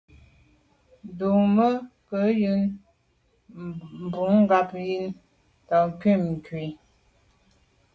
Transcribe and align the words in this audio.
Ndù 1.07 1.27
me 1.55 1.67
ke 2.07 2.19
jun 2.41 2.61
mbumngab 4.05 4.69
yi 4.87 4.99
t’a 5.67 5.77
kum 5.99 6.21
nkù. 6.33 6.59